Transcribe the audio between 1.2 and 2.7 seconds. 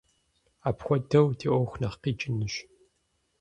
ди ӏуэху нэхъ къикӏынущ.